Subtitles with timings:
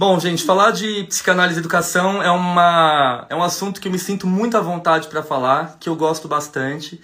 [0.00, 3.98] Bom, gente, falar de psicanálise e educação é, uma, é um assunto que eu me
[3.98, 6.98] sinto muito à vontade para falar, que eu gosto bastante.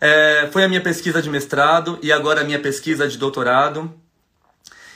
[0.00, 3.92] É, foi a minha pesquisa de mestrado e agora a minha pesquisa de doutorado.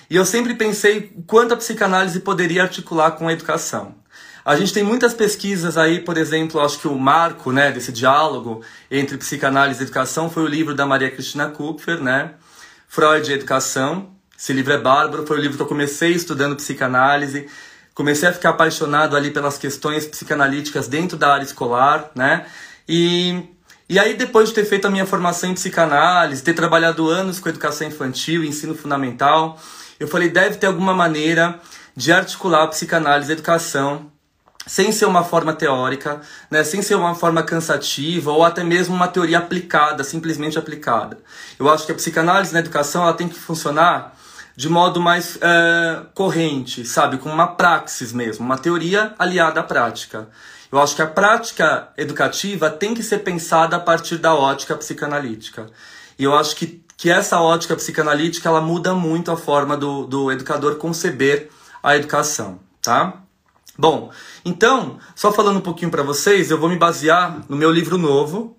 [0.08, 3.96] E eu sempre pensei quanto a psicanálise poderia articular com a educação.
[4.44, 8.62] A gente tem muitas pesquisas aí, por exemplo, acho que o marco né, desse diálogo
[8.88, 12.34] entre psicanálise e educação foi o livro da Maria Cristina Kupfer, né?
[12.86, 14.19] Freud e Educação.
[14.40, 17.46] Esse livro é bárbaro, foi o livro que eu comecei estudando psicanálise.
[17.94, 22.46] Comecei a ficar apaixonado ali pelas questões psicanalíticas dentro da área escolar, né?
[22.88, 23.42] E,
[23.86, 27.50] e aí, depois de ter feito a minha formação em psicanálise, ter trabalhado anos com
[27.50, 29.60] educação infantil, ensino fundamental,
[30.00, 31.60] eu falei, deve ter alguma maneira
[31.94, 34.10] de articular a psicanálise e a educação
[34.66, 39.08] sem ser uma forma teórica, né, sem ser uma forma cansativa ou até mesmo uma
[39.08, 41.18] teoria aplicada, simplesmente aplicada.
[41.58, 44.18] Eu acho que a psicanálise na educação ela tem que funcionar
[44.60, 50.28] de modo mais é, corrente, sabe, com uma praxis mesmo, uma teoria aliada à prática.
[50.70, 55.66] Eu acho que a prática educativa tem que ser pensada a partir da ótica psicanalítica.
[56.18, 60.30] E eu acho que que essa ótica psicanalítica ela muda muito a forma do, do
[60.30, 61.48] educador conceber
[61.82, 63.22] a educação, tá?
[63.78, 64.10] Bom,
[64.44, 68.54] então, só falando um pouquinho para vocês, eu vou me basear no meu livro novo,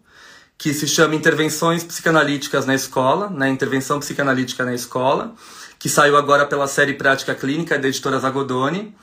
[0.62, 3.50] que se chama Intervenções Psicanalíticas na Escola, né?
[3.50, 5.34] Intervenção Psicanalítica na Escola,
[5.80, 8.96] que saiu agora pela série Prática Clínica da editora Zagodoni.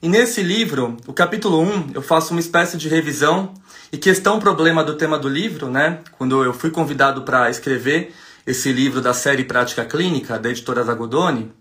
[0.00, 3.52] E nesse livro, o capítulo 1, eu faço uma espécie de revisão
[3.92, 5.98] e questão problema do tema do livro, né?
[6.16, 8.14] Quando eu fui convidado para escrever,
[8.46, 11.52] esse livro da série Prática Clínica, da editora Zagodoni,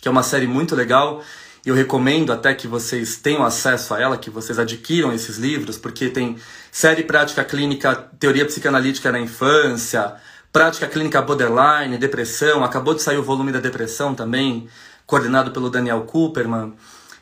[0.00, 1.20] que é uma série muito legal.
[1.64, 6.10] Eu recomendo até que vocês tenham acesso a ela, que vocês adquiram esses livros, porque
[6.10, 6.36] tem
[6.70, 10.14] série Prática Clínica, Teoria Psicanalítica na Infância,
[10.52, 14.68] Prática Clínica Borderline, Depressão, acabou de sair o volume da Depressão também,
[15.06, 16.74] coordenado pelo Daniel Cooperman.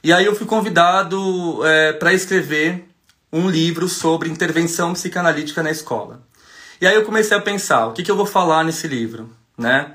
[0.02, 2.88] E aí eu fui convidado é, para escrever
[3.32, 6.20] um livro sobre intervenção psicanalítica na escola.
[6.80, 9.92] E aí eu comecei a pensar, o que, que eu vou falar nesse livro, né?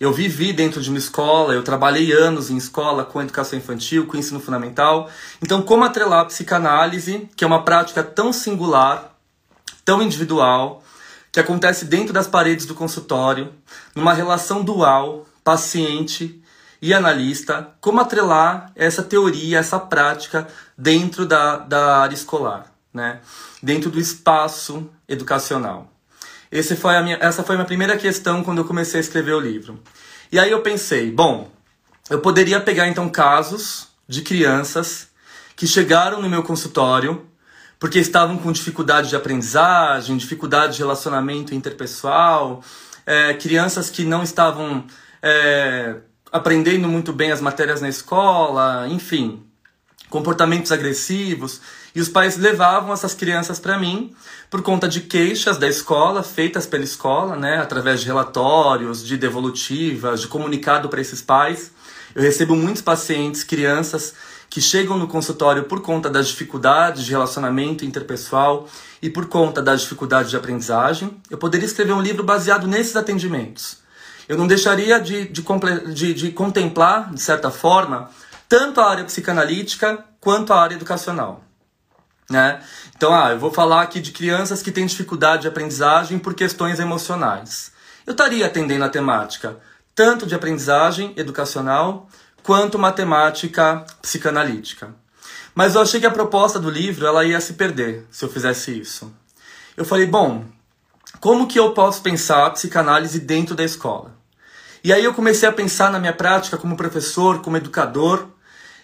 [0.00, 4.16] Eu vivi dentro de uma escola, eu trabalhei anos em escola com educação infantil, com
[4.16, 5.10] ensino fundamental.
[5.42, 9.12] Então, como atrelar a psicanálise, que é uma prática tão singular,
[9.84, 10.84] tão individual,
[11.32, 13.52] que acontece dentro das paredes do consultório,
[13.92, 16.40] numa relação dual, paciente
[16.80, 23.18] e analista, como atrelar essa teoria, essa prática dentro da, da área escolar, né?
[23.60, 25.90] dentro do espaço educacional.
[26.50, 29.32] Esse foi a minha, essa foi a minha primeira questão quando eu comecei a escrever
[29.32, 29.78] o livro.
[30.32, 31.50] E aí eu pensei, bom,
[32.08, 35.08] eu poderia pegar então casos de crianças
[35.54, 37.26] que chegaram no meu consultório
[37.78, 42.62] porque estavam com dificuldade de aprendizagem, dificuldade de relacionamento interpessoal,
[43.06, 44.84] é, crianças que não estavam
[45.22, 45.96] é,
[46.32, 49.42] aprendendo muito bem as matérias na escola, enfim,
[50.10, 51.60] comportamentos agressivos.
[51.98, 54.14] E os pais levavam essas crianças para mim
[54.48, 60.20] por conta de queixas da escola, feitas pela escola, né, através de relatórios, de devolutivas,
[60.20, 61.72] de comunicado para esses pais.
[62.14, 64.14] Eu recebo muitos pacientes, crianças,
[64.48, 68.68] que chegam no consultório por conta das dificuldades de relacionamento interpessoal
[69.02, 71.10] e por conta das dificuldades de aprendizagem.
[71.28, 73.78] Eu poderia escrever um livro baseado nesses atendimentos.
[74.28, 75.42] Eu não deixaria de, de,
[75.92, 78.08] de, de contemplar, de certa forma,
[78.48, 81.47] tanto a área psicanalítica quanto a área educacional.
[82.28, 82.60] Né?
[82.96, 86.78] Então, ah, eu vou falar aqui de crianças que têm dificuldade de aprendizagem por questões
[86.78, 87.72] emocionais.
[88.06, 89.58] eu estaria atendendo a temática
[89.94, 92.08] tanto de aprendizagem educacional
[92.42, 94.94] quanto matemática psicanalítica.
[95.54, 98.78] Mas eu achei que a proposta do livro ela ia se perder se eu fizesse
[98.78, 99.12] isso.
[99.76, 100.44] Eu falei, bom,
[101.18, 104.16] como que eu posso pensar a psicanálise dentro da escola?
[104.84, 108.28] E aí eu comecei a pensar na minha prática como professor, como educador,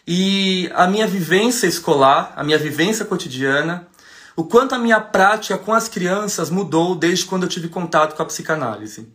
[0.06, 3.86] e a minha vivência escolar, a minha vivência cotidiana,
[4.36, 8.22] o quanto a minha prática com as crianças mudou desde quando eu tive contato com
[8.22, 9.08] a psicanálise.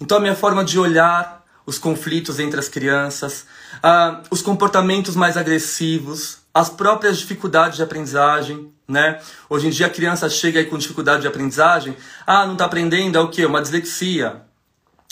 [0.00, 3.44] Então a minha forma de olhar os conflitos entre as crianças,
[3.76, 9.20] uh, os comportamentos mais agressivos, as próprias dificuldades de aprendizagem, né?
[9.48, 11.96] Hoje em dia a criança chega aí com dificuldade de aprendizagem,
[12.26, 13.44] ah, não está aprendendo, é o quê?
[13.46, 14.42] Uma dislexia.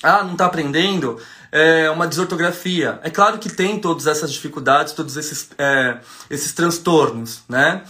[0.02, 1.20] Ah, não está aprendendo,
[1.50, 3.00] é uma desortografia.
[3.03, 5.99] É claro que tem todas essas dificuldades, todos esses, é,
[6.31, 7.83] esses transtornos, né?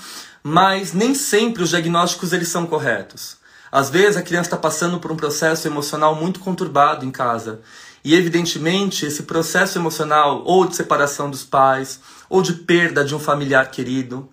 [0.43, 3.37] Mas nem sempre os diagnósticos eles são corretos.
[3.71, 7.61] Às vezes a criança está passando por um processo emocional muito conturbado em casa.
[8.03, 13.19] E evidentemente esse processo emocional, ou de separação dos pais, ou de perda de um
[13.19, 14.29] familiar querido,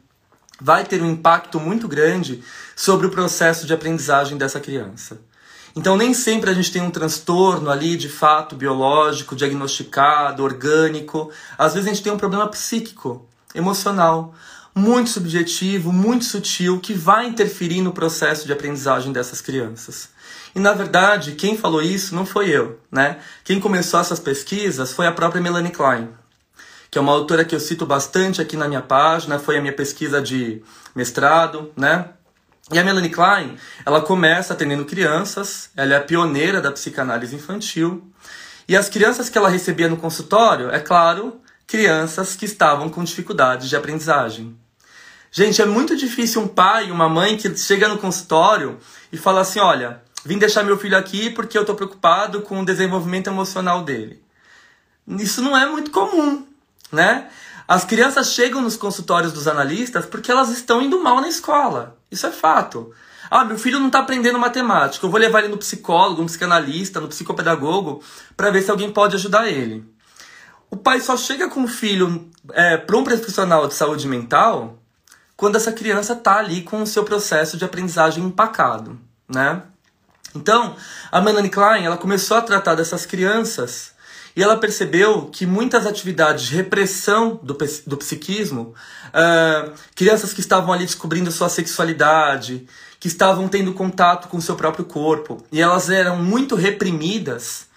[0.61, 2.43] vai ter um impacto muito grande
[2.75, 5.19] sobre o processo de aprendizagem dessa criança.
[5.75, 11.29] Então, nem sempre a gente tem um transtorno ali de fato biológico, diagnosticado, orgânico.
[11.57, 14.33] Às vezes a gente tem um problema psíquico, emocional,
[14.73, 20.09] muito subjetivo, muito sutil, que vai interferir no processo de aprendizagem dessas crianças.
[20.53, 23.19] E na verdade, quem falou isso não foi eu, né?
[23.43, 26.09] Quem começou essas pesquisas foi a própria Melanie Klein,
[26.89, 29.73] que é uma autora que eu cito bastante aqui na minha página, foi a minha
[29.73, 30.61] pesquisa de
[30.95, 32.09] mestrado, né?
[32.71, 38.11] E a Melanie Klein, ela começa atendendo crianças, ela é a pioneira da psicanálise infantil.
[38.67, 43.69] E as crianças que ela recebia no consultório, é claro, crianças que estavam com dificuldades
[43.69, 44.57] de aprendizagem.
[45.31, 48.79] Gente, é muito difícil um pai, uma mãe que chega no consultório
[49.11, 52.65] e fala assim: olha, vim deixar meu filho aqui porque eu estou preocupado com o
[52.65, 54.23] desenvolvimento emocional dele.
[55.07, 56.47] Isso não é muito comum,
[56.91, 57.29] né?
[57.67, 61.94] As crianças chegam nos consultórios dos analistas porque elas estão indo mal na escola.
[62.11, 62.91] Isso é fato.
[63.29, 65.05] Ah, meu filho não está aprendendo matemática.
[65.05, 68.03] Eu vou levar ele no psicólogo, no psicanalista, no psicopedagogo,
[68.37, 69.83] para ver se alguém pode ajudar ele.
[70.69, 74.77] O pai só chega com o filho é, para um profissional de saúde mental
[75.35, 79.63] quando essa criança está ali com o seu processo de aprendizagem empacado, né?
[80.33, 80.75] Então,
[81.11, 83.94] a Melanie Klein, ela começou a tratar dessas crianças
[84.35, 88.73] e ela percebeu que muitas atividades de repressão do, do psiquismo,
[89.07, 92.67] uh, crianças que estavam ali descobrindo sua sexualidade,
[92.99, 97.67] que estavam tendo contato com seu próprio corpo, e elas eram muito reprimidas,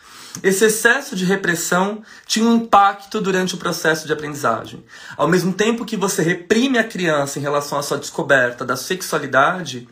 [0.42, 4.84] esse excesso de repressão tinha um impacto durante o processo de aprendizagem.
[5.16, 9.88] Ao mesmo tempo que você reprime a criança em relação à sua descoberta da sexualidade,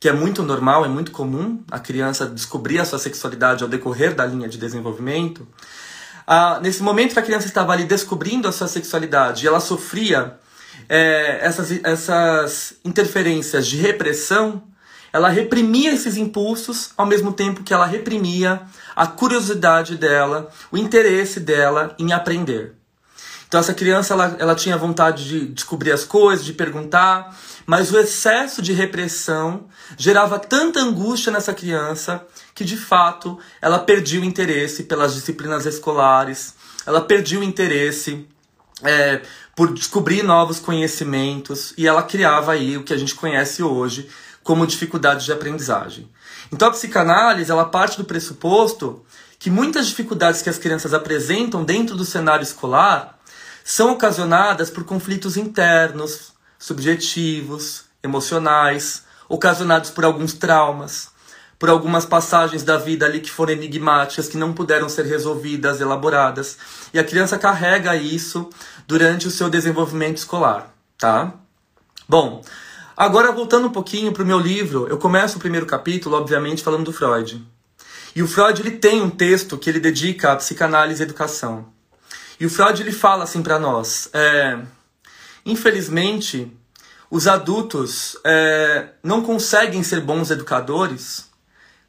[0.00, 4.14] que é muito normal, é muito comum a criança descobrir a sua sexualidade ao decorrer
[4.14, 5.46] da linha de desenvolvimento,
[6.26, 10.38] ah, nesse momento que a criança estava ali descobrindo a sua sexualidade ela sofria
[10.88, 14.62] é, essas, essas interferências de repressão,
[15.12, 18.62] ela reprimia esses impulsos ao mesmo tempo que ela reprimia
[18.94, 22.74] a curiosidade dela, o interesse dela em aprender.
[23.48, 27.34] Então essa criança ela, ela tinha vontade de descobrir as coisas, de perguntar,
[27.64, 32.26] mas o excesso de repressão gerava tanta angústia nessa criança
[32.56, 36.54] que de fato ela perdia o interesse pelas disciplinas escolares,
[36.86, 38.26] ela perdia o interesse
[38.82, 39.20] é,
[39.54, 44.08] por descobrir novos conhecimentos e ela criava aí o que a gente conhece hoje
[44.42, 46.08] como dificuldades de aprendizagem.
[46.50, 49.04] Então a psicanálise ela parte do pressuposto
[49.38, 53.18] que muitas dificuldades que as crianças apresentam dentro do cenário escolar
[53.62, 61.14] são ocasionadas por conflitos internos, subjetivos, emocionais, ocasionados por alguns traumas
[61.58, 66.58] por algumas passagens da vida ali que foram enigmáticas, que não puderam ser resolvidas, elaboradas.
[66.92, 68.50] E a criança carrega isso
[68.86, 71.32] durante o seu desenvolvimento escolar, tá?
[72.08, 72.42] Bom,
[72.96, 76.84] agora voltando um pouquinho para o meu livro, eu começo o primeiro capítulo, obviamente, falando
[76.84, 77.42] do Freud.
[78.14, 81.66] E o Freud ele tem um texto que ele dedica à psicanálise e educação.
[82.38, 84.58] E o Freud ele fala assim para nós: é,
[85.44, 86.50] infelizmente,
[87.10, 91.25] os adultos é, não conseguem ser bons educadores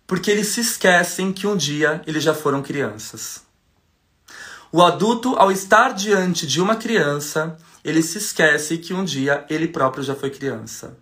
[0.07, 3.45] porque eles se esquecem que um dia eles já foram crianças.
[4.71, 9.67] O adulto, ao estar diante de uma criança, ele se esquece que um dia ele
[9.67, 10.97] próprio já foi criança.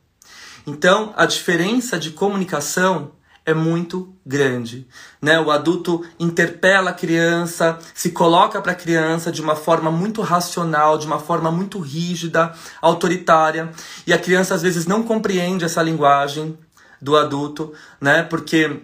[0.68, 3.12] Então, a diferença de comunicação
[3.46, 4.88] é muito grande,
[5.22, 5.40] né?
[5.40, 10.98] O adulto interpela a criança, se coloca para a criança de uma forma muito racional,
[10.98, 13.72] de uma forma muito rígida, autoritária,
[14.08, 16.58] e a criança às vezes não compreende essa linguagem
[17.00, 17.72] do adulto,
[18.02, 18.24] né?
[18.24, 18.82] Porque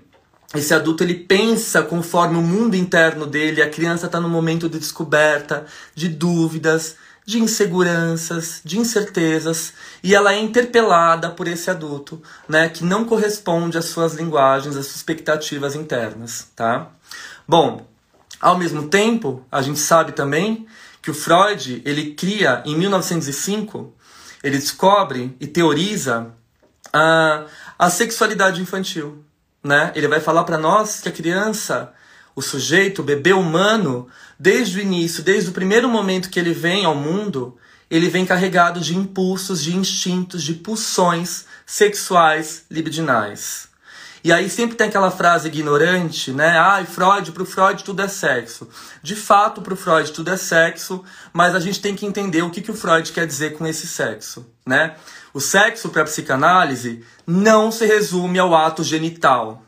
[0.54, 4.80] esse adulto ele pensa conforme o mundo interno dele, a criança está no momento de
[4.80, 5.66] descoberta,
[5.96, 12.84] de dúvidas, de inseguranças, de incertezas, e ela é interpelada por esse adulto, né, que
[12.84, 16.90] não corresponde às suas linguagens, às suas expectativas internas, tá?
[17.48, 17.88] Bom,
[18.40, 20.66] ao mesmo tempo, a gente sabe também
[21.02, 23.94] que o Freud, ele cria em 1905,
[24.44, 26.34] ele descobre e teoriza
[26.92, 27.46] a,
[27.78, 29.24] a sexualidade infantil,
[29.64, 29.92] né?
[29.96, 31.94] Ele vai falar para nós que a criança,
[32.36, 34.08] o sujeito, o bebê humano,
[34.40, 37.58] desde o início, desde o primeiro momento que ele vem ao mundo,
[37.90, 43.70] ele vem carregado de impulsos, de instintos, de pulsões sexuais libidinais.
[44.24, 46.50] E aí sempre tem aquela frase ignorante, né?
[46.50, 48.70] Ai, ah, Freud, pro Freud tudo é sexo.
[49.02, 51.04] De fato, pro Freud tudo é sexo,
[51.34, 53.88] mas a gente tem que entender o que, que o Freud quer dizer com esse
[53.88, 54.96] sexo, né?
[55.34, 59.64] O sexo para a psicanálise não se resume ao ato genital,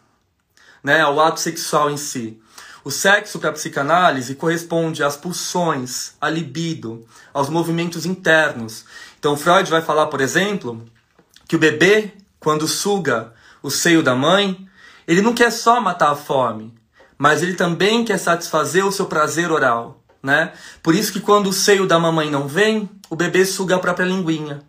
[0.84, 1.02] né?
[1.02, 2.40] Ao ato sexual em si.
[2.84, 8.84] O sexo para a psicanálise corresponde às pulsões, à libido, aos movimentos internos.
[9.18, 10.84] Então Freud vai falar, por exemplo,
[11.48, 14.68] que o bebê, quando suga o seio da mãe,
[15.08, 16.74] ele não quer só matar a fome,
[17.18, 20.52] mas ele também quer satisfazer o seu prazer oral, né?
[20.82, 24.06] Por isso que quando o seio da mamãe não vem, o bebê suga a própria
[24.06, 24.62] linguinha.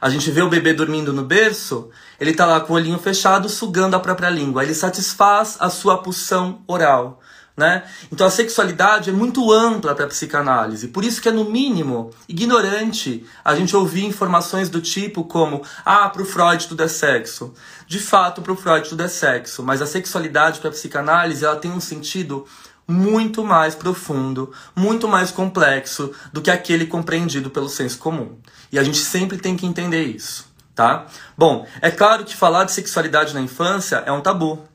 [0.00, 3.48] A gente vê o bebê dormindo no berço, ele está lá com o olhinho fechado,
[3.48, 4.62] sugando a própria língua.
[4.62, 7.20] Ele satisfaz a sua pulsão oral.
[7.56, 7.82] Né?
[8.10, 12.10] Então a sexualidade é muito ampla para a psicanálise, por isso que é no mínimo
[12.26, 17.52] ignorante a gente ouvir informações do tipo como ah, para o Freud tudo é sexo.
[17.86, 21.56] De fato, para o Freud tudo é sexo, mas a sexualidade para a psicanálise ela
[21.56, 22.46] tem um sentido
[22.90, 28.36] muito mais profundo, muito mais complexo do que aquele compreendido pelo senso comum.
[28.72, 31.06] E a gente sempre tem que entender isso, tá?
[31.38, 34.66] Bom, é claro que falar de sexualidade na infância é um tabu.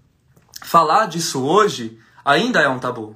[0.64, 3.16] Falar disso hoje ainda é um tabu.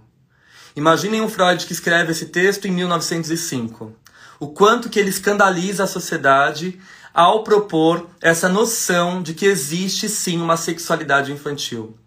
[0.76, 3.96] Imaginem um Freud que escreve esse texto em 1905.
[4.40, 6.80] O quanto que ele escandaliza a sociedade
[7.14, 11.98] ao propor essa noção de que existe sim uma sexualidade infantil.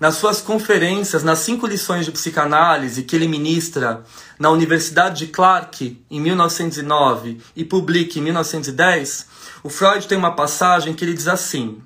[0.00, 4.02] Nas suas conferências, nas cinco lições de psicanálise que ele ministra
[4.38, 9.26] na Universidade de Clark em 1909 e publica em 1910,
[9.62, 11.80] o Freud tem uma passagem que ele diz assim: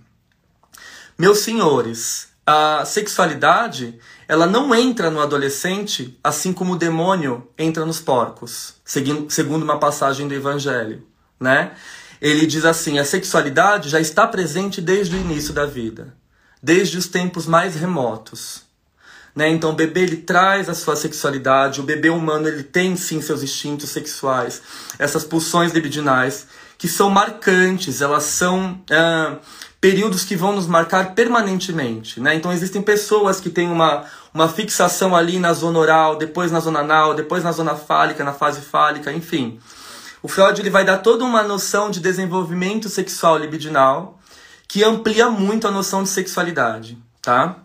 [1.18, 8.00] Meus senhores, a sexualidade ela não entra no adolescente assim como o demônio entra nos
[8.00, 11.06] porcos, segundo uma passagem do Evangelho,
[11.38, 11.72] né?
[12.20, 16.14] Ele diz assim: a sexualidade já está presente desde o início da vida,
[16.62, 18.62] desde os tempos mais remotos.
[19.34, 19.48] Né?
[19.50, 23.42] Então o bebê ele traz a sua sexualidade, o bebê humano ele tem sim seus
[23.42, 24.60] instintos sexuais,
[24.98, 26.46] essas pulsões libidinais
[26.76, 29.36] que são marcantes, elas são ah,
[29.80, 32.20] períodos que vão nos marcar permanentemente.
[32.20, 32.34] Né?
[32.34, 36.80] Então existem pessoas que têm uma, uma fixação ali na zona oral, depois na zona
[36.80, 39.60] anal, depois na zona fálica, na fase fálica, enfim.
[40.20, 44.17] O Freud ele vai dar toda uma noção de desenvolvimento sexual libidinal
[44.68, 47.56] que amplia muito a noção de sexualidade, tá?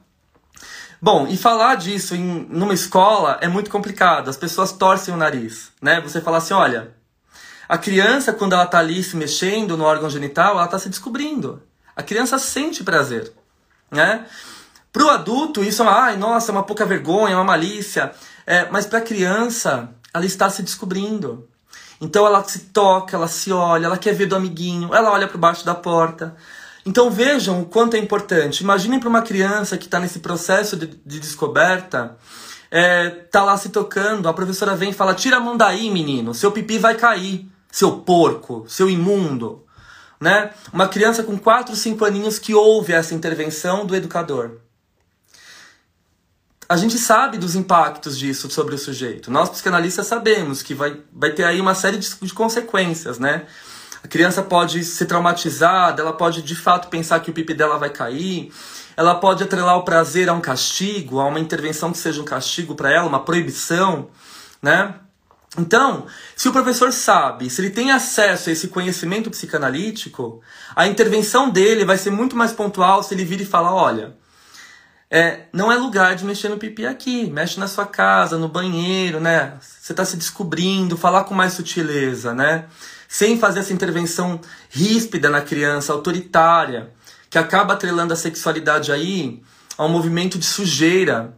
[1.02, 4.30] Bom, e falar disso em numa escola é muito complicado.
[4.30, 6.00] As pessoas torcem o nariz, né?
[6.00, 6.96] Você fala assim, olha,
[7.68, 11.62] a criança quando ela está ali se mexendo no órgão genital, ela está se descobrindo.
[11.94, 13.34] A criança sente prazer,
[13.92, 14.26] né?
[14.94, 18.14] Para o adulto, isso é uma, ai, nossa, é uma pouca vergonha, é uma malícia.
[18.48, 21.50] É, mas para a criança, ela está se descobrindo.
[22.00, 25.38] Então ela se toca, ela se olha, ela quer ver do amiguinho, ela olha para
[25.38, 26.36] baixo da porta.
[26.86, 28.62] Então vejam o quanto é importante.
[28.62, 32.18] Imaginem para uma criança que está nesse processo de, de descoberta,
[32.70, 36.34] é, tá lá se tocando, a professora vem e fala: tira a mão daí, menino,
[36.34, 39.64] seu pipi vai cair, seu porco, seu imundo.
[40.20, 40.52] Né?
[40.72, 44.62] Uma criança com 4, 5 aninhos que ouve essa intervenção do educador
[46.74, 49.30] a gente sabe dos impactos disso sobre o sujeito.
[49.30, 53.46] Nós, psicanalistas, sabemos que vai, vai ter aí uma série de, de consequências, né?
[54.04, 57.90] A criança pode ser traumatizada, ela pode de fato pensar que o pipi dela vai
[57.90, 58.52] cair,
[58.98, 62.76] ela pode atrelar o prazer a um castigo, a uma intervenção que seja um castigo
[62.76, 64.10] para ela, uma proibição,
[64.62, 64.96] né?
[65.58, 70.42] Então, se o professor sabe, se ele tem acesso a esse conhecimento psicanalítico,
[70.76, 74.16] a intervenção dele vai ser muito mais pontual se ele vir e falar, olha,
[75.16, 77.30] é, não é lugar de mexer no pipi aqui.
[77.30, 79.54] Mexe na sua casa, no banheiro, né?
[79.62, 82.66] Você está se descobrindo, falar com mais sutileza, né?
[83.14, 84.42] Sem fazer essa intervenção
[84.72, 86.92] ríspida na criança, autoritária,
[87.30, 89.40] que acaba atrelando a sexualidade aí
[89.78, 91.38] a um movimento de sujeira.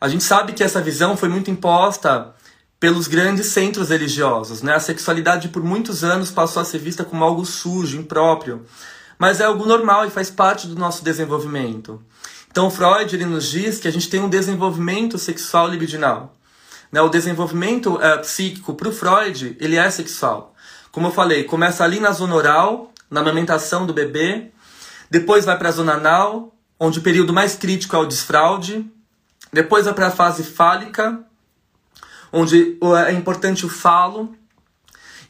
[0.00, 2.34] A gente sabe que essa visão foi muito imposta
[2.80, 4.74] pelos grandes centros religiosos, né?
[4.74, 8.64] A sexualidade por muitos anos passou a ser vista como algo sujo, impróprio,
[9.18, 12.02] mas é algo normal e faz parte do nosso desenvolvimento.
[12.50, 16.34] Então Freud ele nos diz que a gente tem um desenvolvimento sexual libidinal.
[16.90, 17.02] Né?
[17.02, 20.49] O desenvolvimento é, psíquico para o Freud ele é sexual.
[20.92, 24.50] Como eu falei, começa ali na zona oral, na amamentação do bebê,
[25.10, 28.90] depois vai para a zona anal, onde o período mais crítico é o desfraude,
[29.52, 31.20] depois vai para a fase fálica,
[32.32, 34.34] onde é importante o falo,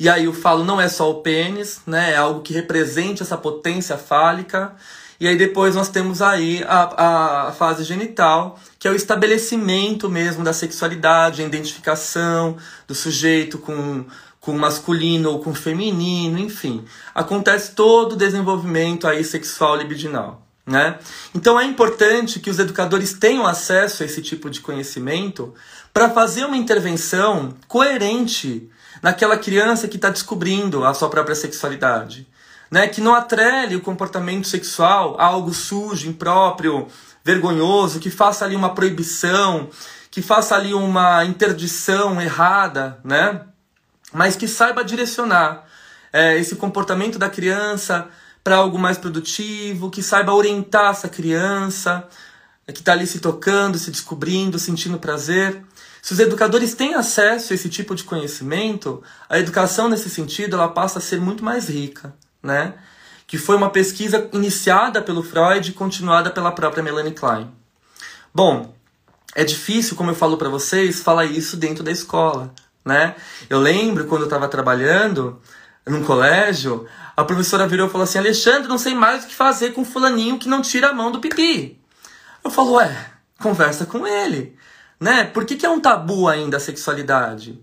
[0.00, 2.12] e aí o falo não é só o pênis, né?
[2.12, 4.75] É algo que represente essa potência fálica.
[5.21, 10.43] E aí depois nós temos aí a, a fase genital, que é o estabelecimento mesmo
[10.43, 12.57] da sexualidade, a identificação
[12.88, 14.07] do sujeito com,
[14.40, 16.85] com masculino ou com feminino, enfim.
[17.14, 20.47] Acontece todo o desenvolvimento aí sexual libidinal.
[20.66, 20.99] Né?
[21.35, 25.52] Então é importante que os educadores tenham acesso a esse tipo de conhecimento
[25.92, 28.70] para fazer uma intervenção coerente
[29.02, 32.28] naquela criança que está descobrindo a sua própria sexualidade
[32.70, 32.87] né?
[32.87, 36.87] Que não atrele o comportamento sexual a algo sujo, impróprio,
[37.25, 39.68] vergonhoso, que faça ali uma proibição,
[40.11, 43.42] que faça ali uma interdição errada, né?
[44.12, 45.67] Mas que saiba direcionar
[46.12, 48.09] é, esse comportamento da criança
[48.43, 52.09] para algo mais produtivo, que saiba orientar essa criança
[52.67, 55.62] que está ali se tocando, se descobrindo, sentindo prazer.
[56.00, 60.69] Se os educadores têm acesso a esse tipo de conhecimento, a educação nesse sentido ela
[60.69, 62.75] passa a ser muito mais rica né?
[63.26, 67.50] Que foi uma pesquisa iniciada pelo Freud e continuada pela própria Melanie Klein.
[68.35, 68.75] Bom,
[69.35, 72.52] é difícil, como eu falo para vocês, falar isso dentro da escola,
[72.85, 73.15] né?
[73.49, 75.41] Eu lembro quando eu estava trabalhando
[75.87, 79.73] num colégio, a professora virou e falou assim: Alexandre, não sei mais o que fazer
[79.73, 81.81] com fulaninho que não tira a mão do pipi.
[82.43, 84.57] Eu falo, ué, conversa com ele,
[84.99, 85.25] né?
[85.25, 87.63] Por que, que é um tabu ainda a sexualidade?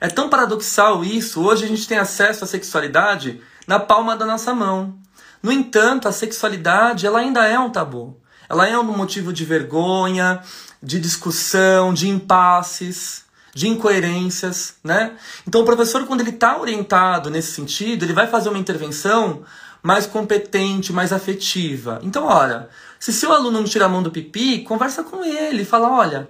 [0.00, 1.42] É tão paradoxal isso.
[1.42, 4.98] Hoje a gente tem acesso à sexualidade na palma da nossa mão.
[5.42, 8.20] No entanto, a sexualidade ela ainda é um tabu.
[8.48, 10.40] Ela é um motivo de vergonha,
[10.82, 13.25] de discussão, de impasses,
[13.56, 15.12] de incoerências, né?
[15.48, 19.44] Então o professor, quando ele está orientado nesse sentido, ele vai fazer uma intervenção
[19.82, 21.98] mais competente, mais afetiva.
[22.02, 22.68] Então, olha,
[23.00, 26.28] se seu aluno não tira a mão do pipi, conversa com ele, fala, olha,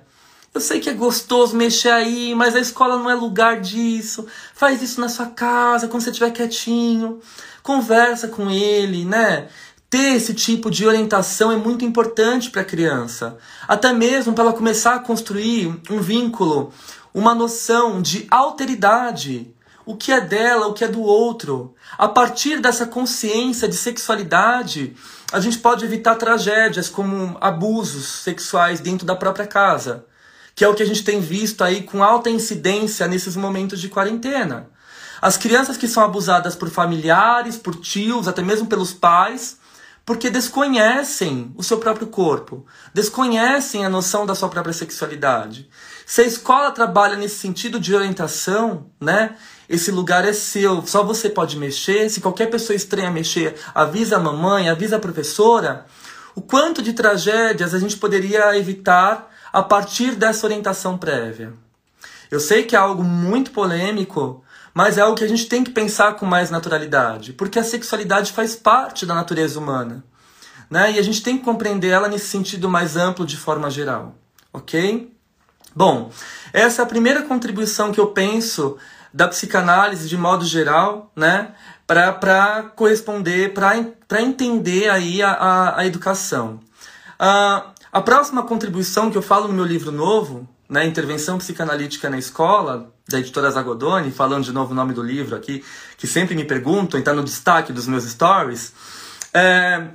[0.55, 4.25] eu sei que é gostoso mexer aí, mas a escola não é lugar disso.
[4.55, 7.19] Faz isso na sua casa, quando você estiver quietinho.
[7.61, 9.49] Conversa com ele, né?
[9.91, 13.37] Ter esse tipo de orientação é muito importante para a criança.
[13.67, 16.73] Até mesmo para ela começar a construir um vínculo,
[17.17, 19.53] uma noção de alteridade.
[19.85, 21.75] O que é dela, o que é do outro.
[21.97, 24.95] A partir dessa consciência de sexualidade,
[25.33, 30.07] a gente pode evitar tragédias como abusos sexuais dentro da própria casa
[30.57, 33.91] que é o que a gente tem visto aí com alta incidência nesses momentos de
[33.91, 34.71] quarentena.
[35.21, 39.59] As crianças que são abusadas por familiares, por tios, até mesmo pelos pais,
[40.07, 45.69] porque desconhecem o seu próprio corpo, desconhecem a noção da sua própria sexualidade.
[46.09, 49.35] Se a escola trabalha nesse sentido de orientação, né?
[49.69, 52.09] Esse lugar é seu, só você pode mexer.
[52.09, 55.85] Se qualquer pessoa estranha mexer, avisa a mamãe, avisa a professora.
[56.37, 61.53] O quanto de tragédias a gente poderia evitar a partir dessa orientação prévia.
[62.31, 65.73] Eu sei que é algo muito polêmico, mas é algo que a gente tem que
[65.73, 70.05] pensar com mais naturalidade, porque a sexualidade faz parte da natureza humana.
[70.71, 70.93] Né?
[70.93, 74.15] E a gente tem que compreender ela nesse sentido mais amplo de forma geral.
[74.53, 75.16] Ok?
[75.77, 76.11] Bom,
[76.55, 78.79] essa é a primeira contribuição que eu penso
[79.13, 81.51] da psicanálise de modo geral, né?
[81.87, 86.61] Para corresponder, para entender aí a, a, a educação.
[87.21, 92.17] Uh, a próxima contribuição que eu falo no meu livro novo, né, Intervenção Psicanalítica na
[92.17, 95.63] Escola, da editora Zagodoni, falando de novo o nome do livro aqui,
[95.99, 98.73] que sempre me perguntam e está no destaque dos meus stories,
[99.33, 99.89] é,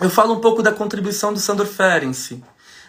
[0.00, 2.44] eu falo um pouco da contribuição do Sandor Ferenczi,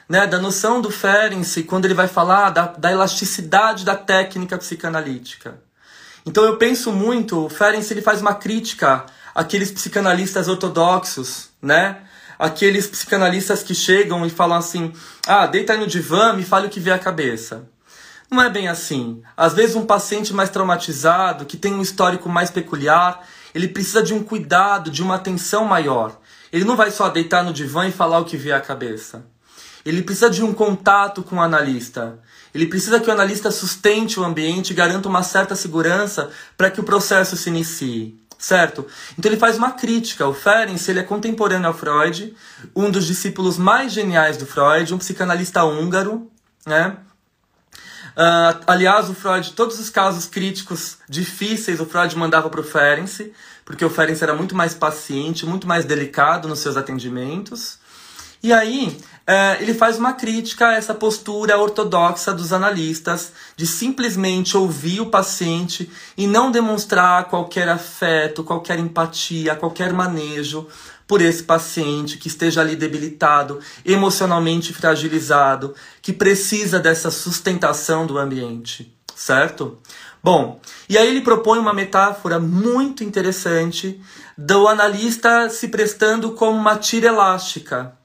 [0.08, 5.60] né, da noção do Ferenczi quando ele vai falar da, da elasticidade da técnica psicanalítica.
[6.26, 12.02] Então eu penso muito, o Ferenczi ele faz uma crítica àqueles psicanalistas ortodoxos, né,
[12.38, 14.94] aqueles psicanalistas que chegam e falam assim:
[15.28, 17.68] ah, deita aí no divã, me fale o que vê a cabeça.
[18.30, 19.22] Não é bem assim.
[19.38, 23.22] Às vezes, um paciente mais traumatizado, que tem um histórico mais peculiar,
[23.54, 26.20] ele precisa de um cuidado, de uma atenção maior.
[26.52, 29.26] Ele não vai só deitar no divã e falar o que vê a cabeça.
[29.86, 32.20] Ele precisa de um contato com o analista.
[32.54, 36.80] Ele precisa que o analista sustente o ambiente e garanta uma certa segurança para que
[36.80, 38.86] o processo se inicie certo?
[39.18, 40.28] Então ele faz uma crítica.
[40.28, 42.36] O Ferenc ele é contemporâneo ao Freud,
[42.76, 46.30] um dos discípulos mais geniais do Freud, um psicanalista húngaro,
[46.66, 46.98] né?
[48.16, 53.34] Uh, aliás, o Freud, todos os casos críticos difíceis, o Freud mandava para o Ferenc,
[53.66, 57.78] porque o Ferenc era muito mais paciente, muito mais delicado nos seus atendimentos.
[58.42, 64.56] E aí, é, ele faz uma crítica a essa postura ortodoxa dos analistas de simplesmente
[64.56, 70.68] ouvir o paciente e não demonstrar qualquer afeto, qualquer empatia, qualquer manejo
[71.08, 78.96] por esse paciente que esteja ali debilitado, emocionalmente fragilizado, que precisa dessa sustentação do ambiente,
[79.16, 79.80] certo?
[80.24, 80.60] Bom,
[80.90, 84.02] e aí ele propõe uma metáfora muito interessante
[84.38, 87.96] do analista se prestando como uma tira elástica.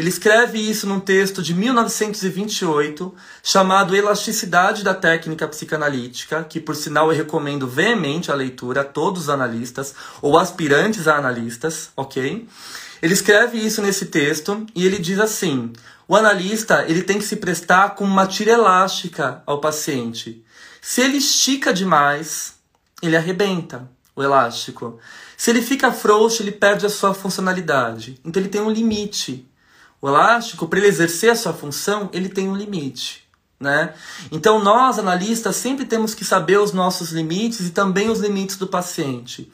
[0.00, 7.12] Ele escreve isso num texto de 1928 chamado Elasticidade da Técnica Psicanalítica, que por sinal
[7.12, 12.48] eu recomendo veemente a leitura a todos os analistas ou aspirantes a analistas, ok?
[13.02, 15.70] Ele escreve isso nesse texto e ele diz assim:
[16.08, 20.42] o analista ele tem que se prestar com uma tira elástica ao paciente.
[20.80, 22.54] Se ele estica demais,
[23.02, 23.86] ele arrebenta
[24.16, 24.98] o elástico.
[25.36, 28.18] Se ele fica frouxo, ele perde a sua funcionalidade.
[28.24, 29.49] Então ele tem um limite.
[30.00, 33.28] O elástico, para ele exercer a sua função, ele tem um limite.
[33.58, 33.92] Né?
[34.32, 38.66] Então, nós, analistas, sempre temos que saber os nossos limites e também os limites do
[38.66, 39.52] paciente.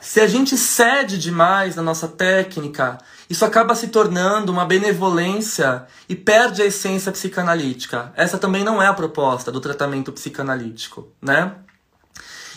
[0.00, 6.14] Se a gente cede demais na nossa técnica, isso acaba se tornando uma benevolência e
[6.14, 8.12] perde a essência psicanalítica.
[8.14, 11.54] Essa também não é a proposta do tratamento psicanalítico, né?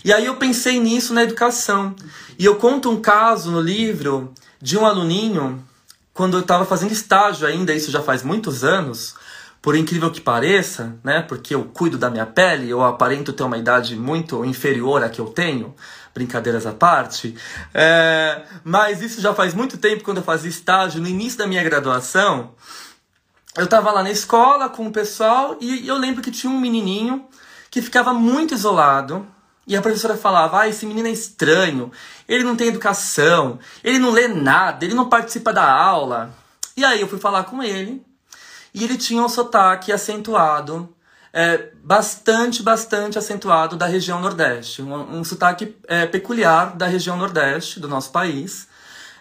[0.04, 1.95] E aí eu pensei nisso na educação.
[2.38, 5.65] E eu conto um caso no livro de um aluninho
[6.19, 9.15] quando eu estava fazendo estágio ainda, isso já faz muitos anos,
[9.62, 13.58] por incrível que pareça, né, porque eu cuido da minha pele, eu aparento ter uma
[13.58, 15.73] idade muito inferior à que eu tenho,
[16.13, 17.34] brincadeiras à parte,
[17.73, 21.63] é, mas isso já faz muito tempo quando eu fazia estágio, no início da minha
[21.63, 22.51] graduação,
[23.55, 27.25] eu estava lá na escola com o pessoal e eu lembro que tinha um menininho
[27.71, 29.25] que ficava muito isolado,
[29.69, 31.91] e a professora falava: ah, esse menino é estranho,
[32.27, 36.34] ele não tem educação, ele não lê nada, ele não participa da aula.
[36.75, 38.03] E aí eu fui falar com ele
[38.73, 40.89] e ele tinha um sotaque acentuado,
[41.32, 44.82] é, bastante, bastante acentuado da região Nordeste.
[44.82, 48.67] Um, um sotaque é, peculiar da região Nordeste do nosso país.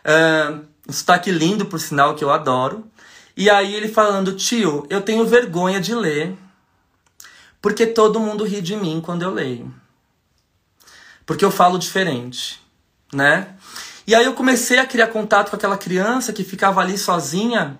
[0.02, 0.54] É,
[0.88, 2.86] um sotaque lindo, por sinal, que eu adoro.
[3.36, 6.34] E aí ele falando: tio, eu tenho vergonha de ler
[7.60, 9.74] porque todo mundo ri de mim quando eu leio
[11.28, 12.58] porque eu falo diferente,
[13.12, 13.48] né?
[14.06, 17.78] E aí eu comecei a criar contato com aquela criança que ficava ali sozinha,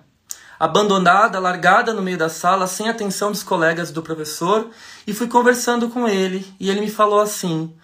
[0.59, 4.69] abandonada, largada no meio da sala, sem atenção dos colegas do professor,
[5.07, 7.75] e fui conversando com ele, e ele me falou assim: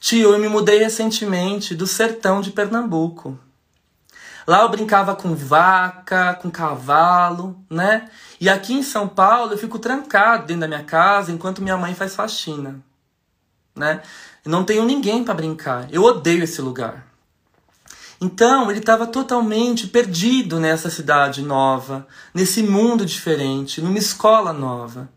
[0.00, 3.38] "Tio, eu me mudei recentemente do sertão de Pernambuco.
[4.44, 8.10] Lá eu brincava com vaca, com cavalo, né?
[8.40, 11.94] E aqui em São Paulo eu fico trancado dentro da minha casa enquanto minha mãe
[11.94, 12.80] faz faxina,
[13.76, 14.02] né?
[14.44, 15.88] Não tenho ninguém para brincar.
[15.92, 17.06] Eu odeio esse lugar.
[18.20, 25.08] Então, ele estava totalmente perdido nessa cidade nova, nesse mundo diferente, numa escola nova.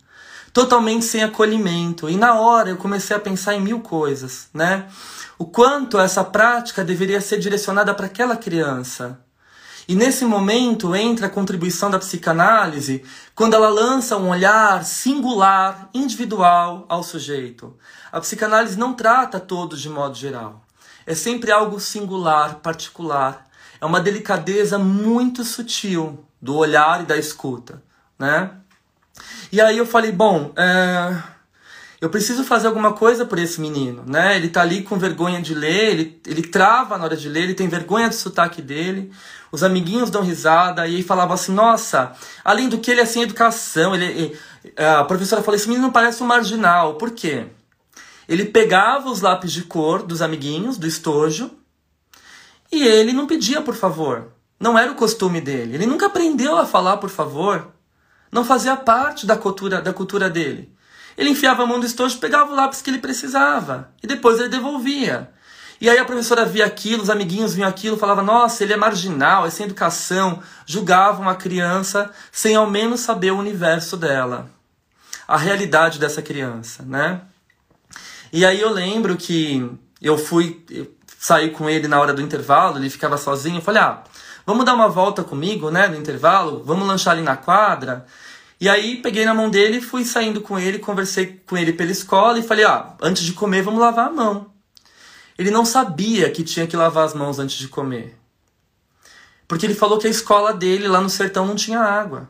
[0.51, 2.09] Totalmente sem acolhimento.
[2.09, 4.87] E na hora eu comecei a pensar em mil coisas, né?
[5.37, 9.19] O quanto essa prática deveria ser direcionada para aquela criança.
[9.87, 13.03] E nesse momento entra a contribuição da psicanálise,
[13.35, 17.77] quando ela lança um olhar singular, individual ao sujeito.
[18.11, 20.63] A psicanálise não trata todos de modo geral.
[21.05, 23.45] É sempre algo singular, particular.
[23.79, 27.83] É uma delicadeza muito sutil do olhar e da escuta,
[28.17, 28.51] né?
[29.51, 31.34] E aí eu falei, bom, é...
[32.01, 34.35] eu preciso fazer alguma coisa por esse menino, né?
[34.35, 37.53] Ele tá ali com vergonha de ler, ele, ele trava na hora de ler, ele
[37.53, 39.11] tem vergonha do sotaque dele,
[39.51, 43.23] os amiguinhos dão risada, e aí falava assim, nossa, além do que ele é sem
[43.23, 44.37] educação, ele,
[44.77, 47.47] a professora falou, esse menino parece um marginal, por quê?
[48.27, 51.51] Ele pegava os lápis de cor dos amiguinhos, do estojo,
[52.71, 54.27] e ele não pedia por favor.
[54.59, 55.75] Não era o costume dele.
[55.75, 57.67] Ele nunca aprendeu a falar por favor.
[58.31, 60.74] Não fazia parte da cultura, da cultura dele.
[61.17, 64.49] Ele enfiava a mão no estojo, pegava o lápis que ele precisava e depois ele
[64.49, 65.29] devolvia.
[65.79, 69.45] E aí a professora via aquilo, os amiguinhos viam aquilo, falava: "Nossa, ele é marginal,
[69.45, 74.49] é sem educação", julgavam a criança sem ao menos saber o universo dela,
[75.27, 77.21] a realidade dessa criança, né?
[78.31, 79.69] E aí eu lembro que
[80.01, 80.65] eu fui
[81.17, 84.03] sair com ele na hora do intervalo, ele ficava sozinho, eu falei, ah,
[84.45, 88.05] vamos dar uma volta comigo, né, no intervalo, vamos lanchar ali na quadra.
[88.65, 92.39] E aí peguei na mão dele, fui saindo com ele, conversei com ele pela escola
[92.39, 94.51] e falei, ah, antes de comer vamos lavar a mão.
[95.37, 98.17] Ele não sabia que tinha que lavar as mãos antes de comer.
[99.47, 102.27] Porque ele falou que a escola dele lá no sertão não tinha água.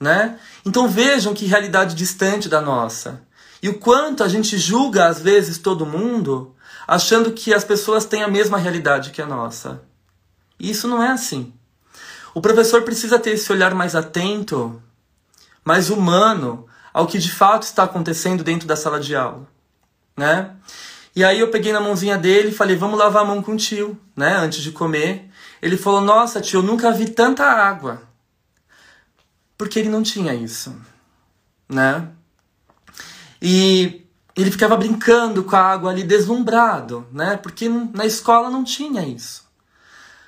[0.00, 0.40] Né?
[0.64, 3.20] Então vejam que realidade distante da nossa.
[3.62, 6.56] E o quanto a gente julga, às vezes, todo mundo,
[6.88, 9.82] achando que as pessoas têm a mesma realidade que a nossa.
[10.58, 11.52] E isso não é assim.
[12.34, 14.82] O professor precisa ter esse olhar mais atento,
[15.64, 19.46] mais humano ao que de fato está acontecendo dentro da sala de aula,
[20.16, 20.54] né?
[21.14, 23.56] E aí eu peguei na mãozinha dele e falei, vamos lavar a mão com o
[23.56, 24.34] tio, né?
[24.36, 25.30] Antes de comer.
[25.60, 28.02] Ele falou, nossa tio, eu nunca vi tanta água.
[29.58, 30.74] Porque ele não tinha isso,
[31.68, 32.08] né?
[33.40, 37.36] E ele ficava brincando com a água ali, deslumbrado, né?
[37.36, 39.41] Porque na escola não tinha isso.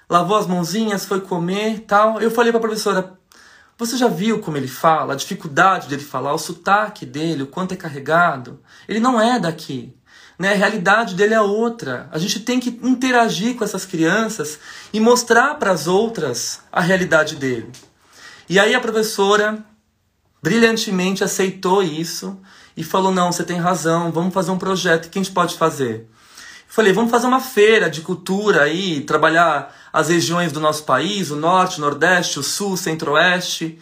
[0.09, 2.21] Lavou as mãozinhas, foi comer tal.
[2.21, 3.19] Eu falei para a professora,
[3.77, 7.73] você já viu como ele fala, a dificuldade dele falar, o sotaque dele, o quanto
[7.73, 8.61] é carregado?
[8.89, 9.95] Ele não é daqui.
[10.39, 10.53] Né?
[10.53, 12.09] A realidade dele é outra.
[12.13, 14.59] A gente tem que interagir com essas crianças
[14.93, 17.71] e mostrar para as outras a realidade dele.
[18.49, 19.65] E aí a professora
[20.43, 22.39] brilhantemente aceitou isso
[22.77, 25.07] e falou: Não, você tem razão, vamos fazer um projeto.
[25.07, 26.01] O que a gente pode fazer?
[26.01, 26.07] Eu
[26.69, 31.37] falei: Vamos fazer uma feira de cultura aí, trabalhar as regiões do nosso país, o
[31.37, 33.79] norte, o nordeste, o sul, centro-oeste.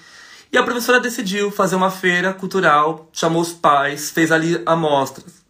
[0.53, 5.43] E a professora decidiu fazer uma feira cultural, chamou os pais, fez ali amostras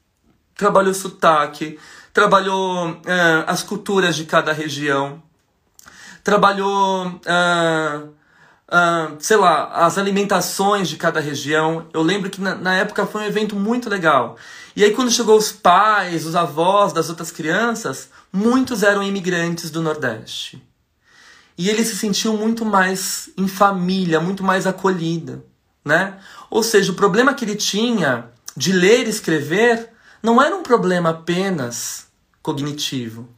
[0.62, 1.78] trabalhou sotaque,
[2.12, 5.20] trabalhou é, as culturas de cada região,
[6.22, 8.02] trabalhou, é,
[8.70, 11.86] é, sei lá, as alimentações de cada região.
[11.92, 14.36] Eu lembro que na, na, época foi um evento muito legal.
[14.76, 19.82] E aí, quando chegou os pais, os avós das outras crianças, muitos eram imigrantes do
[19.82, 20.66] Nordeste.
[21.58, 25.44] E ele se sentiu muito mais em família, muito mais acolhida,
[25.84, 26.18] né?
[26.50, 29.90] Ou seja, o problema que ele tinha de ler e escrever
[30.22, 32.06] não era um problema apenas
[32.42, 33.28] cognitivo.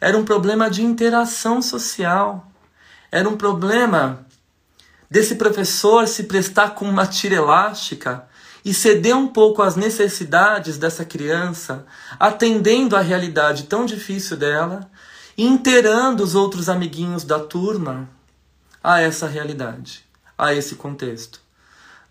[0.00, 2.50] Era um problema de interação social.
[3.10, 4.26] Era um problema
[5.10, 8.26] desse professor se prestar com uma tira elástica
[8.64, 11.84] e ceder um pouco às necessidades dessa criança,
[12.18, 14.90] atendendo à realidade tão difícil dela
[15.36, 18.08] inteirando os outros amiguinhos da turma
[18.82, 20.04] a essa realidade,
[20.36, 21.40] a esse contexto.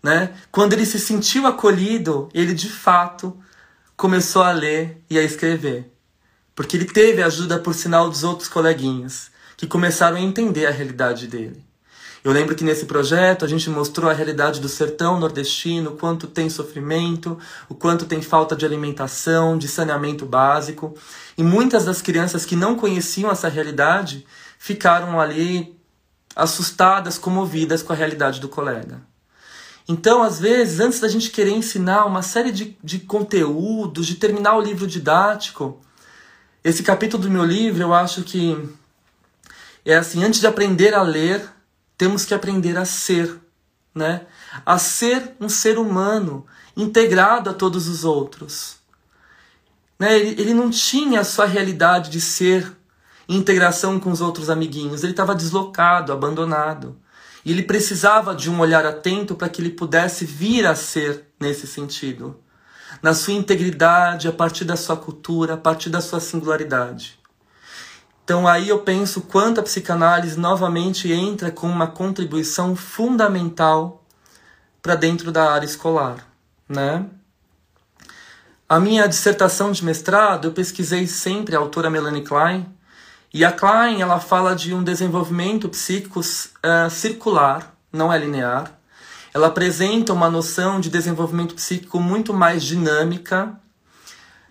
[0.02, 0.34] Né?
[0.50, 3.36] Quando ele se sentiu acolhido, ele de fato
[3.96, 5.92] começou a ler e a escrever.
[6.54, 11.26] Porque ele teve ajuda, por sinal, dos outros coleguinhas, que começaram a entender a realidade
[11.28, 11.64] dele.
[12.24, 16.28] Eu lembro que nesse projeto a gente mostrou a realidade do sertão nordestino, o quanto
[16.28, 17.36] tem sofrimento,
[17.68, 20.94] o quanto tem falta de alimentação, de saneamento básico.
[21.36, 24.24] E muitas das crianças que não conheciam essa realidade
[24.56, 25.76] ficaram ali
[26.36, 29.02] assustadas, comovidas com a realidade do colega.
[29.88, 34.56] Então, às vezes, antes da gente querer ensinar uma série de, de conteúdos, de terminar
[34.56, 35.80] o livro didático,
[36.62, 38.56] esse capítulo do meu livro, eu acho que
[39.84, 41.44] é assim, antes de aprender a ler,
[42.02, 43.38] temos que aprender a ser,
[43.94, 44.22] né?
[44.66, 46.44] A ser um ser humano
[46.76, 48.78] integrado a todos os outros.
[49.96, 50.18] Né?
[50.18, 52.76] Ele, ele não tinha a sua realidade de ser
[53.28, 56.98] em integração com os outros amiguinhos, ele estava deslocado, abandonado.
[57.44, 61.68] E ele precisava de um olhar atento para que ele pudesse vir a ser nesse
[61.68, 62.36] sentido,
[63.00, 67.21] na sua integridade, a partir da sua cultura, a partir da sua singularidade.
[68.24, 74.04] Então aí eu penso quanto a psicanálise novamente entra com uma contribuição fundamental
[74.80, 76.26] para dentro da área escolar,
[76.68, 77.06] né?
[78.68, 82.66] A minha dissertação de mestrado, eu pesquisei sempre a autora Melanie Klein,
[83.34, 88.72] e a Klein ela fala de um desenvolvimento psíquico uh, circular, não é linear.
[89.34, 93.58] Ela apresenta uma noção de desenvolvimento psíquico muito mais dinâmica,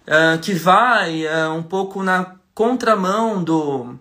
[0.08, 3.96] uh, que vai uh, um pouco na contramão do,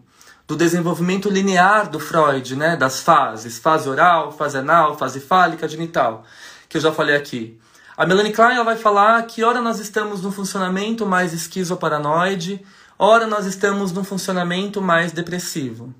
[0.47, 6.25] do desenvolvimento linear do Freud, né, das fases, fase oral, fase anal, fase fálica, genital,
[6.69, 7.59] que eu já falei aqui.
[7.97, 12.65] A Melanie Klein ela vai falar que ora nós estamos no funcionamento mais esquizoparanoide,
[13.03, 15.95] Ora, nós estamos num funcionamento mais depressivo.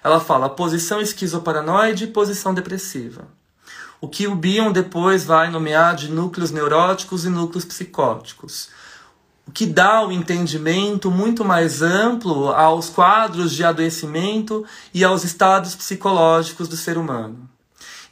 [0.00, 3.26] Ela fala posição esquizoparanoide posição depressiva.
[4.00, 8.68] O que o Bion depois vai nomear de núcleos neuróticos e núcleos psicóticos.
[9.46, 15.74] O que dá o entendimento muito mais amplo aos quadros de adoecimento e aos estados
[15.74, 17.48] psicológicos do ser humano.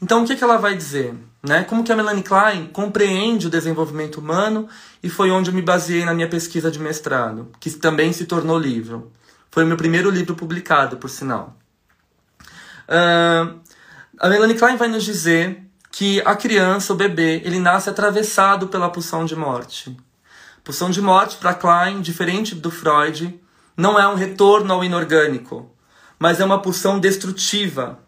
[0.00, 1.14] Então, o que, que ela vai dizer?
[1.42, 1.64] Né?
[1.64, 4.68] Como que a Melanie Klein compreende o desenvolvimento humano
[5.02, 8.58] e foi onde eu me baseei na minha pesquisa de mestrado, que também se tornou
[8.58, 9.10] livro.
[9.50, 11.56] Foi o meu primeiro livro publicado, por sinal.
[12.88, 13.60] Uh,
[14.18, 18.90] a Melanie Klein vai nos dizer que a criança, o bebê, ele nasce atravessado pela
[18.90, 19.96] pulsão de morte.
[20.64, 23.38] Pulsão de morte, para Klein, diferente do Freud,
[23.76, 25.70] não é um retorno ao inorgânico,
[26.18, 27.98] mas é uma pulsão destrutiva.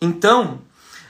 [0.00, 0.62] Então,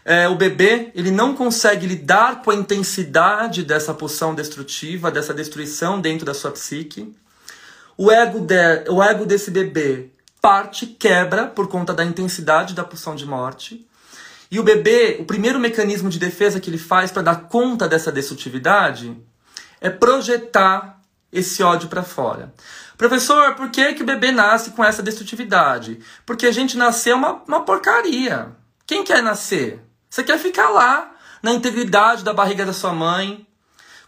[0.04, 6.00] é, o bebê ele não consegue lidar com a intensidade dessa pulsão destrutiva, dessa destruição
[6.00, 7.14] dentro da sua psique.
[7.96, 10.10] O ego, de, o ego desse bebê
[10.40, 13.86] parte, quebra por conta da intensidade da pulsão de morte.
[14.50, 18.10] E o bebê, o primeiro mecanismo de defesa que ele faz para dar conta dessa
[18.10, 19.16] destrutividade
[19.82, 22.54] é projetar esse ódio para fora.
[22.96, 25.98] Professor, por que, que o bebê nasce com essa destrutividade?
[26.24, 28.54] Porque a gente nasceu uma, uma porcaria.
[28.86, 29.84] Quem quer nascer?
[30.08, 31.10] Você quer ficar lá,
[31.42, 33.44] na integridade da barriga da sua mãe,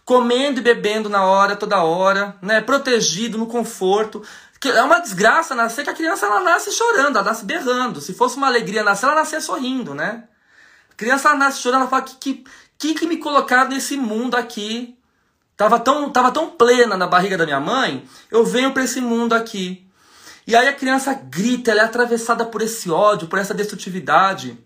[0.05, 2.61] comendo e bebendo na hora, toda hora, né?
[2.61, 4.23] Protegido, no conforto.
[4.63, 7.99] É uma desgraça nascer que a criança ela nasce chorando, ela nasce berrando.
[7.99, 10.23] Se fosse uma alegria nascer, ela nascia sorrindo, né?
[10.89, 12.43] A criança ela nasce chorando, ela fala: que, que,
[12.77, 14.94] que, que me colocaram nesse mundo aqui?
[15.57, 19.33] Tava tão, tava tão plena na barriga da minha mãe, eu venho para esse mundo
[19.33, 19.87] aqui.
[20.45, 24.57] E aí a criança grita, ela é atravessada por esse ódio, por essa destrutividade.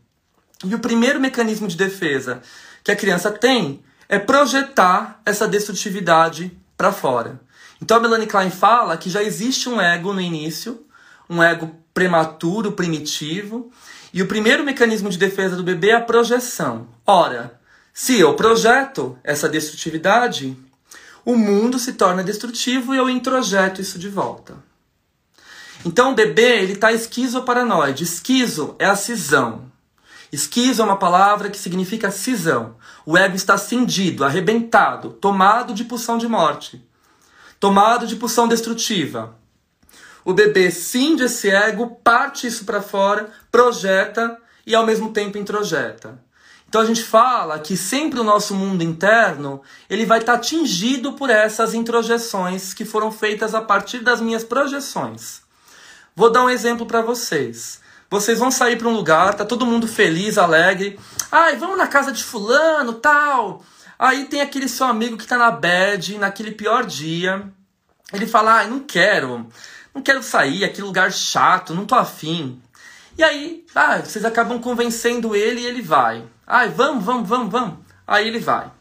[0.66, 2.42] E o primeiro mecanismo de defesa
[2.84, 7.40] que a criança tem é projetar essa destrutividade para fora.
[7.82, 10.86] Então a Melanie Klein fala que já existe um ego no início,
[11.30, 13.72] um ego prematuro, primitivo,
[14.12, 16.88] e o primeiro mecanismo de defesa do bebê é a projeção.
[17.06, 17.60] Ora,
[17.94, 20.58] se eu projeto essa destrutividade,
[21.26, 24.56] o mundo se torna destrutivo e eu introjeto isso de volta.
[25.86, 28.04] Então o bebê ele está esquizoparanoide.
[28.04, 29.70] Esquizo é a cisão.
[30.32, 32.76] Esquizo é uma palavra que significa cisão.
[33.06, 36.88] O ego está cindido, arrebentado, tomado de pulsão de morte
[37.60, 39.36] tomado de pulsão destrutiva.
[40.24, 46.20] O bebê cinde esse ego, parte isso para fora, projeta e ao mesmo tempo introjeta.
[46.70, 51.14] Então a gente fala que sempre o nosso mundo interno ele vai estar tá atingido
[51.14, 55.42] por essas introjeções que foram feitas a partir das minhas projeções.
[56.16, 57.82] Vou dar um exemplo para vocês.
[58.08, 61.00] Vocês vão sair para um lugar, tá todo mundo feliz, alegre.
[61.32, 63.64] Ai, vamos na casa de fulano, tal.
[63.98, 67.52] Aí tem aquele seu amigo que tá na bad, naquele pior dia.
[68.14, 69.48] Ele fala: ah, não quero,
[69.94, 72.62] não quero sair, aquele lugar chato, não tô afim.
[73.20, 76.24] E aí, ah, vocês acabam convencendo ele e ele vai.
[76.48, 77.80] Ai, vamos, vamos, vamos, vamos.
[78.08, 78.72] Aí ele vai.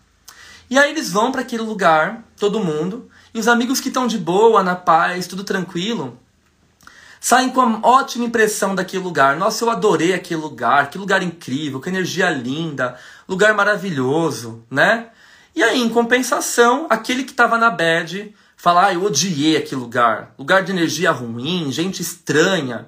[0.70, 4.16] E aí eles vão para aquele lugar, todo mundo, e os amigos que estão de
[4.16, 6.16] boa, na paz, tudo tranquilo,
[7.20, 9.36] saem com uma ótima impressão daquele lugar.
[9.36, 12.96] Nossa, eu adorei aquele lugar, que lugar incrível, que energia linda,
[13.28, 15.08] lugar maravilhoso, né?
[15.52, 20.32] E aí, em compensação, aquele que estava na bad fala, ah, eu odiei aquele lugar,
[20.38, 22.86] lugar de energia ruim, gente estranha.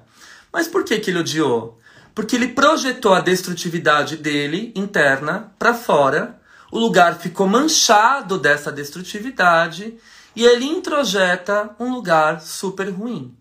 [0.51, 1.79] Mas por que, que ele odiou?
[2.13, 6.39] Porque ele projetou a destrutividade dele interna para fora,
[6.71, 9.97] o lugar ficou manchado dessa destrutividade
[10.35, 13.35] e ele introjeta um lugar super ruim.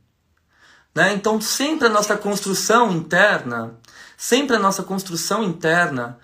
[0.95, 1.13] Né?
[1.15, 3.75] Então, sempre a nossa construção interna,
[4.17, 6.19] sempre a nossa construção interna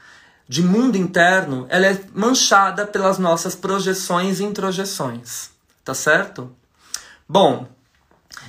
[0.48, 5.50] de mundo interno, ela é manchada pelas nossas projeções e introjeções,
[5.84, 6.54] tá certo?
[7.28, 7.68] Bom,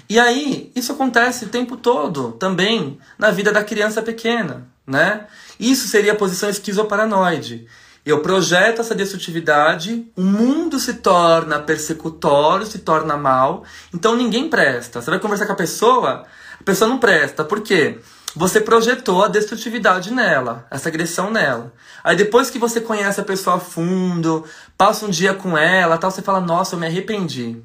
[0.10, 5.28] e aí isso acontece o tempo todo também na vida da criança pequena, né?
[5.60, 7.68] Isso seria a posição esquizoparanoide.
[8.06, 15.02] Eu projeto essa destrutividade, o mundo se torna persecutório, se torna mal, então ninguém presta.
[15.02, 16.26] Você vai conversar com a pessoa,
[16.58, 17.44] a pessoa não presta.
[17.44, 18.00] Por quê?
[18.38, 21.74] você projetou a destrutividade nela, essa agressão nela.
[22.04, 24.46] Aí depois que você conhece a pessoa a fundo,
[24.78, 27.62] passa um dia com ela, tal, você fala: "Nossa, eu me arrependi.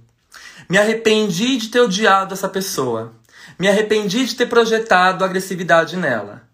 [0.72, 3.12] Me arrependi de ter odiado essa pessoa.
[3.58, 6.48] Me arrependi de ter projetado agressividade nela."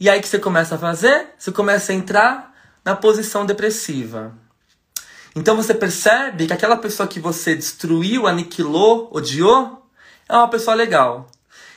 [0.00, 1.34] E aí que você começa a fazer?
[1.38, 4.32] Você começa a entrar na posição depressiva.
[5.36, 9.86] Então você percebe que aquela pessoa que você destruiu, aniquilou, odiou,
[10.26, 11.26] é uma pessoa legal.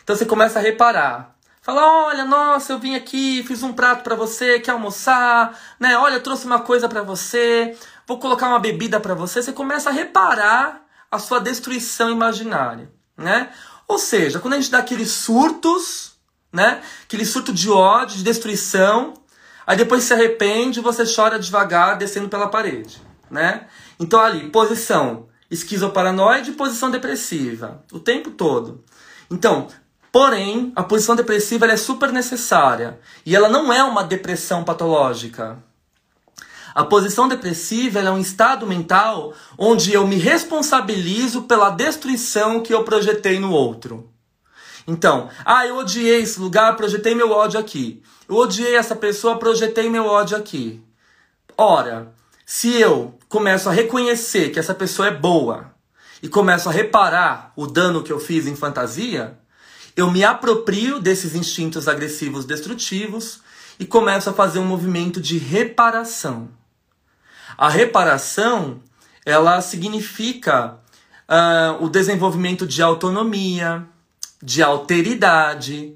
[0.01, 4.15] Então você começa a reparar Fala, olha, nossa, eu vim aqui, fiz um prato para
[4.15, 5.95] você, quer almoçar, né?
[5.95, 7.77] Olha, eu trouxe uma coisa para você,
[8.07, 9.43] vou colocar uma bebida para você.
[9.43, 10.80] Você começa a reparar
[11.11, 13.51] a sua destruição imaginária, né?
[13.87, 16.13] Ou seja, quando a gente dá aqueles surtos,
[16.51, 16.81] né?
[17.03, 19.13] Aquele surto de ódio, de destruição,
[19.67, 23.67] aí depois se arrepende, você chora devagar, descendo pela parede, né?
[23.99, 28.83] Então ali, posição esquizoparanoide, posição depressiva, o tempo todo.
[29.29, 29.67] Então,
[30.11, 35.57] Porém, a posição depressiva é super necessária e ela não é uma depressão patológica.
[36.73, 42.83] A posição depressiva é um estado mental onde eu me responsabilizo pela destruição que eu
[42.83, 44.09] projetei no outro.
[44.87, 48.01] Então, ah, eu odiei esse lugar, projetei meu ódio aqui.
[48.27, 50.81] Eu odiei essa pessoa, projetei meu ódio aqui.
[51.57, 52.13] Ora,
[52.45, 55.71] se eu começo a reconhecer que essa pessoa é boa
[56.23, 59.37] e começo a reparar o dano que eu fiz em fantasia,
[59.95, 63.41] eu me aproprio desses instintos agressivos destrutivos
[63.79, 66.49] e começo a fazer um movimento de reparação.
[67.61, 68.81] A reparação,
[69.23, 70.79] ela significa
[71.29, 73.85] uh, o desenvolvimento de autonomia,
[74.41, 75.95] de alteridade,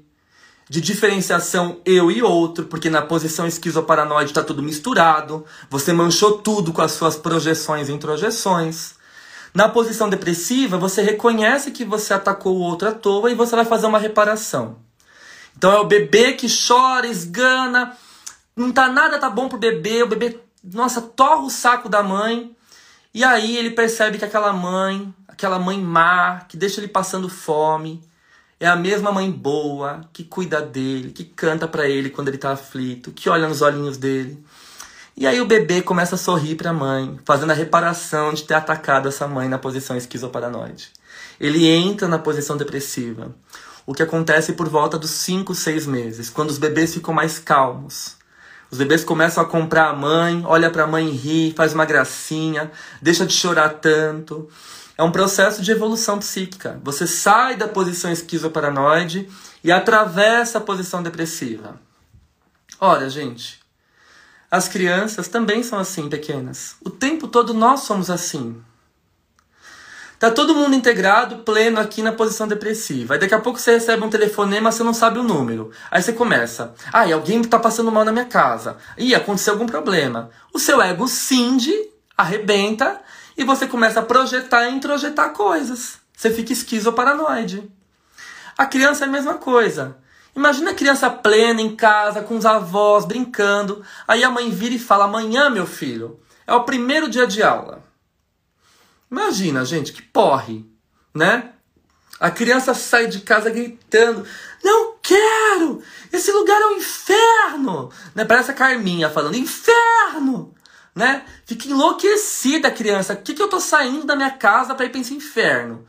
[0.70, 6.72] de diferenciação eu e outro, porque na posição esquizoparanoide está tudo misturado, você manchou tudo
[6.72, 8.94] com as suas projeções e introjeções.
[9.52, 13.64] Na posição depressiva, você reconhece que você atacou o outro à toa e você vai
[13.64, 14.76] fazer uma reparação.
[15.58, 17.96] Então é o bebê que chora, esgana,
[18.54, 22.54] não tá nada tá bom pro bebê, o bebê, nossa, torra o saco da mãe.
[23.14, 28.02] E aí ele percebe que aquela mãe, aquela mãe má, que deixa ele passando fome,
[28.58, 32.52] é a mesma mãe boa que cuida dele, que canta para ele quando ele tá
[32.52, 34.42] aflito, que olha nos olhinhos dele.
[35.16, 38.54] E aí o bebê começa a sorrir para a mãe, fazendo a reparação de ter
[38.54, 40.90] atacado essa mãe na posição esquizoparanoide.
[41.40, 43.34] Ele entra na posição depressiva.
[43.86, 48.16] O que acontece por volta dos 5, 6 meses, quando os bebês ficam mais calmos.
[48.70, 52.70] Os bebês começam a comprar a mãe, olha para a mãe rir, faz uma gracinha,
[53.00, 54.48] deixa de chorar tanto.
[54.98, 56.80] É um processo de evolução psíquica.
[56.82, 59.28] Você sai da posição esquizoparanoide
[59.62, 61.78] e atravessa a posição depressiva.
[62.80, 63.60] Olha, gente,
[64.50, 66.76] as crianças também são assim, pequenas.
[66.84, 68.60] O tempo todo nós somos assim.
[70.26, 73.14] Tá todo mundo integrado, pleno aqui na posição depressiva.
[73.14, 75.70] Aí daqui a pouco você recebe um telefonema, você não sabe o número.
[75.88, 76.74] Aí você começa.
[76.92, 78.76] Ah, alguém tá passando mal na minha casa.
[78.98, 80.30] Ih, aconteceu algum problema.
[80.52, 81.72] O seu ego cinge,
[82.18, 83.00] arrebenta
[83.38, 85.98] e você começa a projetar e introjetar coisas.
[86.16, 87.70] Você fica esquizoparanoide.
[88.58, 89.96] A criança é a mesma coisa.
[90.34, 93.80] Imagina a criança plena em casa, com os avós, brincando.
[94.08, 97.85] Aí a mãe vira e fala: Amanhã, meu filho, é o primeiro dia de aula.
[99.10, 100.64] Imagina, gente, que porre,
[101.14, 101.52] né?
[102.18, 104.26] A criança sai de casa gritando:
[104.62, 105.82] Não quero!
[106.12, 107.90] Esse lugar é um inferno!
[108.14, 108.24] Né?
[108.24, 110.56] Parece a Carminha falando: Inferno!
[110.96, 111.26] né?
[111.44, 113.12] Fica enlouquecida a criança.
[113.12, 115.86] O que, que eu tô saindo da minha casa para ir para esse inferno?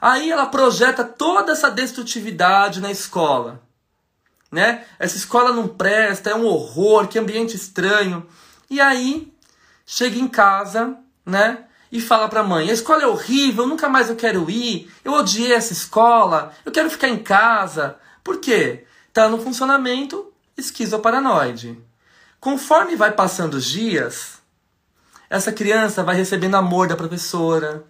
[0.00, 3.62] Aí ela projeta toda essa destrutividade na escola,
[4.50, 4.84] né?
[4.98, 8.26] Essa escola não presta, é um horror, que ambiente estranho.
[8.68, 9.32] E aí
[9.86, 11.64] chega em casa, né?
[11.90, 15.12] E fala para a mãe: a escola é horrível, nunca mais eu quero ir, eu
[15.12, 17.96] odiei essa escola, eu quero ficar em casa.
[18.22, 18.84] Por quê?
[19.12, 21.82] Tá no funcionamento esquizoparanoide.
[22.40, 24.38] Conforme vai passando os dias,
[25.30, 27.84] essa criança vai recebendo amor da professora,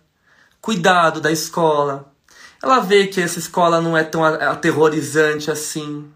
[0.60, 2.12] cuidado da escola.
[2.62, 6.10] Ela vê que essa escola não é tão aterrorizante assim.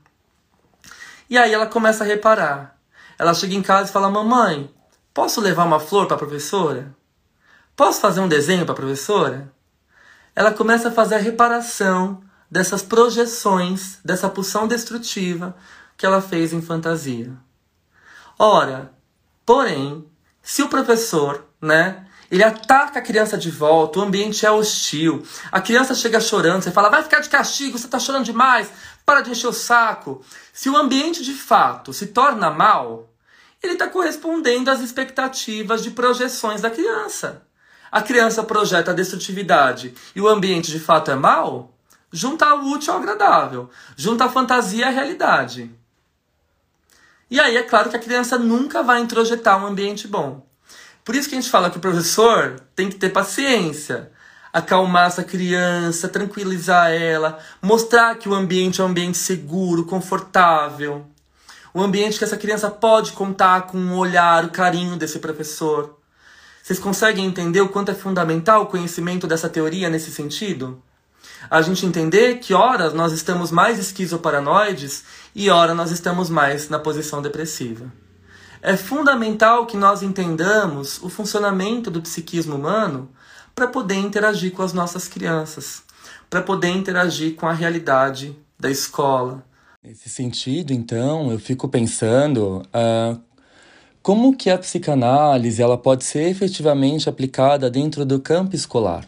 [1.28, 2.76] E aí ela começa a reparar.
[3.18, 4.72] Ela chega em casa e fala: Mamãe,
[5.14, 6.94] posso levar uma flor para a professora?
[7.82, 9.52] Posso fazer um desenho para a professora?
[10.36, 15.56] Ela começa a fazer a reparação dessas projeções, dessa pulsão destrutiva
[15.96, 17.32] que ela fez em fantasia.
[18.38, 18.92] Ora,
[19.44, 20.08] porém,
[20.40, 25.60] se o professor, né, ele ataca a criança de volta, o ambiente é hostil, a
[25.60, 28.70] criança chega chorando, você fala, vai ficar de castigo, você está chorando demais,
[29.04, 30.24] para de encher o saco.
[30.52, 33.12] Se o ambiente de fato se torna mal,
[33.60, 37.42] ele está correspondendo às expectativas de projeções da criança.
[37.92, 41.74] A criança projeta a destrutividade e o ambiente de fato é mal,
[42.10, 45.70] junta o útil ao agradável, junta a fantasia à realidade.
[47.30, 50.46] E aí é claro que a criança nunca vai introjetar um ambiente bom.
[51.04, 54.10] Por isso que a gente fala que o professor tem que ter paciência,
[54.50, 61.06] acalmar essa criança, tranquilizar ela, mostrar que o ambiente é um ambiente seguro, confortável.
[61.74, 66.01] Um ambiente que essa criança pode contar com o olhar, o carinho desse professor.
[66.62, 70.80] Vocês conseguem entender o quanto é fundamental o conhecimento dessa teoria nesse sentido?
[71.50, 75.04] a gente entender que horas nós estamos mais esquizoparanoides
[75.34, 77.92] e ora nós estamos mais na posição depressiva.
[78.60, 83.10] É fundamental que nós entendamos o funcionamento do psiquismo humano
[83.54, 85.82] para poder interagir com as nossas crianças,
[86.30, 89.44] para poder interagir com a realidade da escola.
[89.82, 93.20] Nesse sentido, então, eu fico pensando uh,
[94.02, 99.06] como que a psicanálise ela pode ser efetivamente aplicada dentro do campo escolar.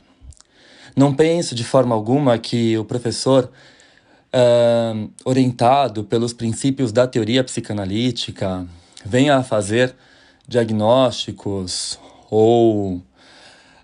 [0.96, 3.50] Não penso de forma alguma que o professor,
[4.32, 8.64] uh, orientado pelos princípios da teoria psicanalítica,
[9.04, 9.96] venha a fazer
[10.46, 11.98] diagnósticos
[12.30, 13.02] ou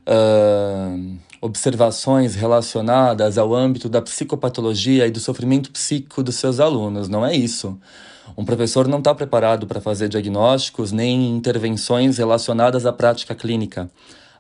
[0.07, 7.09] uh, observações relacionadas ao âmbito da psicopatologia e do sofrimento psíquico dos seus alunos.
[7.09, 7.77] Não é isso.
[8.37, 13.91] Um professor não está preparado para fazer diagnósticos nem intervenções relacionadas à prática clínica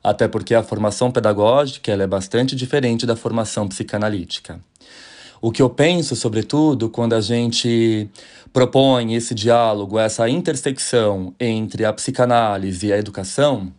[0.02, 4.60] até porque a formação pedagógica é bastante diferente da formação psicanalítica.
[5.42, 8.08] O que eu penso, sobretudo, quando a gente
[8.52, 13.72] propõe esse diálogo, essa intersecção entre a psicanálise e a educação,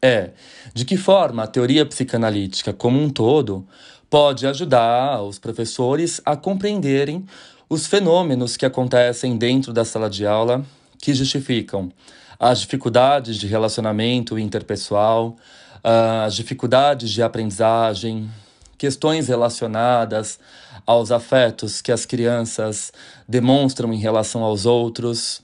[0.00, 0.30] é
[0.74, 3.66] de que forma a teoria psicanalítica como um todo
[4.08, 7.24] pode ajudar os professores a compreenderem
[7.68, 10.64] os fenômenos que acontecem dentro da sala de aula
[11.00, 11.90] que justificam
[12.38, 15.36] as dificuldades de relacionamento interpessoal,
[15.82, 18.30] as dificuldades de aprendizagem,
[18.78, 20.38] questões relacionadas
[20.86, 22.92] aos afetos que as crianças
[23.28, 25.42] demonstram em relação aos outros,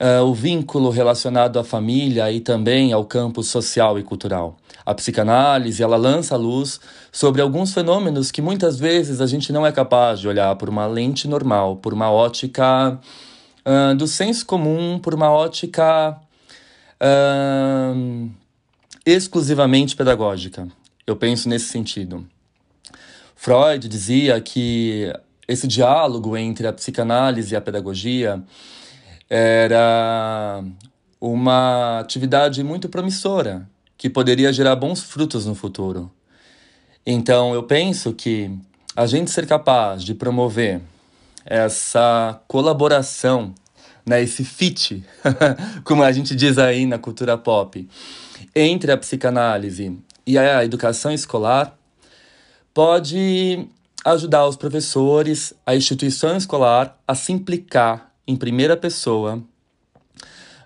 [0.00, 4.56] uh, o vínculo relacionado à família e também ao campo social e cultural.
[4.86, 6.80] A psicanálise ela lança a luz
[7.10, 10.86] sobre alguns fenômenos que muitas vezes a gente não é capaz de olhar por uma
[10.86, 12.98] lente normal, por uma ótica
[13.64, 16.18] uh, do senso comum, por uma ótica
[17.00, 18.30] uh,
[19.06, 20.68] exclusivamente pedagógica.
[21.06, 22.26] Eu penso nesse sentido.
[23.34, 25.12] Freud dizia que
[25.46, 28.42] esse diálogo entre a psicanálise e a pedagogia
[29.28, 30.62] era
[31.20, 36.10] uma atividade muito promissora, que poderia gerar bons frutos no futuro.
[37.06, 38.50] Então, eu penso que
[38.96, 40.80] a gente ser capaz de promover
[41.44, 43.54] essa colaboração,
[44.06, 45.04] né, esse fit,
[45.84, 47.86] como a gente diz aí na cultura pop,
[48.54, 51.76] entre a psicanálise e a educação escolar,
[52.72, 53.68] pode
[54.04, 59.42] ajudar os professores, a instituição escolar a se implicar em primeira pessoa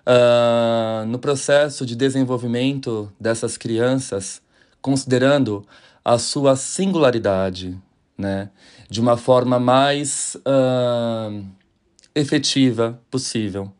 [0.09, 4.41] uh, no processo de desenvolvimento dessas crianças,
[4.81, 5.65] considerando
[6.03, 7.77] a sua singularidade,
[8.17, 8.49] né,
[8.89, 11.45] de uma forma mais uh,
[12.15, 13.71] efetiva possível,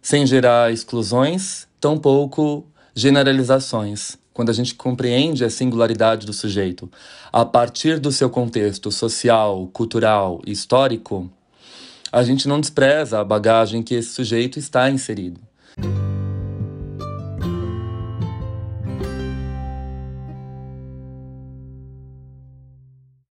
[0.00, 4.16] sem gerar exclusões, tampouco generalizações.
[4.32, 6.88] Quando a gente compreende a singularidade do sujeito
[7.32, 11.28] a partir do seu contexto social, cultural e histórico,
[12.12, 15.47] a gente não despreza a bagagem que esse sujeito está inserido.
[15.80, 16.17] thank you